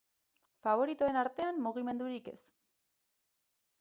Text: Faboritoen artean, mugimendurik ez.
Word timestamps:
Faboritoen 0.67 1.19
artean, 1.23 1.61
mugimendurik 1.67 2.31
ez. 2.33 2.37